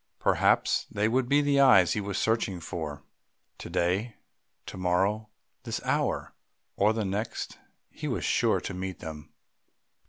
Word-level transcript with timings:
Perhaps 0.17 0.87
they 0.89 1.07
would 1.07 1.29
be 1.29 1.41
the 1.41 1.59
eyes 1.59 1.93
he 1.93 2.01
was 2.01 2.17
searching 2.17 2.59
for. 2.59 3.03
To 3.59 3.69
day, 3.69 4.15
to 4.65 4.75
morrow, 4.75 5.29
this 5.61 5.79
hour, 5.83 6.33
or 6.75 6.91
the 6.91 7.05
next 7.05 7.59
he 7.91 8.07
was 8.07 8.25
sure 8.25 8.59
to 8.61 8.73
meet 8.73 8.97
them. 8.97 9.29